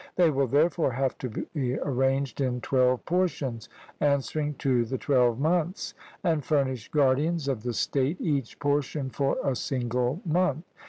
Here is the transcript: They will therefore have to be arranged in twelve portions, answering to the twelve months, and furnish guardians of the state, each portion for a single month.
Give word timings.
They 0.15 0.31
will 0.31 0.47
therefore 0.47 0.93
have 0.93 1.15
to 1.19 1.29
be 1.29 1.77
arranged 1.77 2.41
in 2.41 2.59
twelve 2.61 3.05
portions, 3.05 3.69
answering 3.99 4.55
to 4.55 4.83
the 4.83 4.97
twelve 4.97 5.37
months, 5.39 5.93
and 6.23 6.43
furnish 6.43 6.89
guardians 6.89 7.47
of 7.47 7.61
the 7.61 7.73
state, 7.73 8.19
each 8.19 8.57
portion 8.57 9.11
for 9.11 9.37
a 9.43 9.55
single 9.55 10.19
month. 10.25 10.65